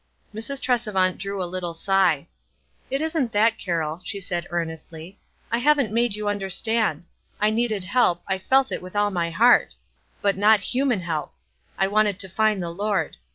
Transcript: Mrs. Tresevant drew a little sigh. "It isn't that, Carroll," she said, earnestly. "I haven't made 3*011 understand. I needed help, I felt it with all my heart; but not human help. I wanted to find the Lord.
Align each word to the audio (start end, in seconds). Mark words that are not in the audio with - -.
Mrs. 0.33 0.59
Tresevant 0.59 1.19
drew 1.19 1.43
a 1.43 1.45
little 1.45 1.75
sigh. 1.75 2.25
"It 2.89 3.01
isn't 3.01 3.31
that, 3.33 3.59
Carroll," 3.59 4.01
she 4.03 4.19
said, 4.19 4.47
earnestly. 4.49 5.19
"I 5.51 5.59
haven't 5.59 5.91
made 5.93 6.13
3*011 6.13 6.27
understand. 6.27 7.05
I 7.39 7.51
needed 7.51 7.83
help, 7.83 8.23
I 8.27 8.39
felt 8.39 8.71
it 8.71 8.81
with 8.81 8.95
all 8.95 9.11
my 9.11 9.29
heart; 9.29 9.75
but 10.19 10.37
not 10.37 10.61
human 10.61 11.01
help. 11.01 11.33
I 11.77 11.87
wanted 11.87 12.17
to 12.17 12.29
find 12.29 12.63
the 12.63 12.71
Lord. 12.71 13.17